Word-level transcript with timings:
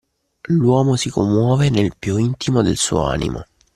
L'uomo 0.47 0.95
si 0.95 1.11
commuove 1.11 1.69
nel 1.69 1.93
più 1.95 2.17
intimo 2.17 2.63
del 2.63 2.77
suo 2.77 3.03
animo 3.03 3.45